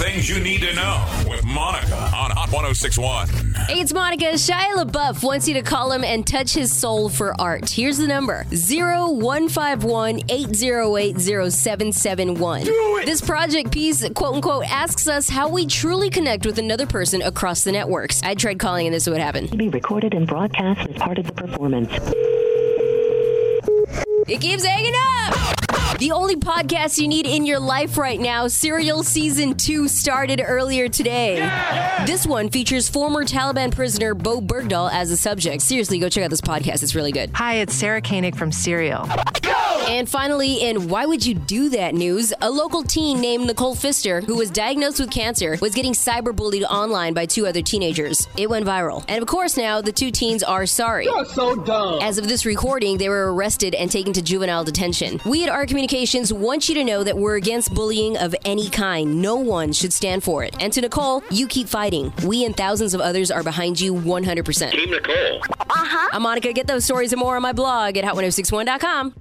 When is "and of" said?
49.08-49.26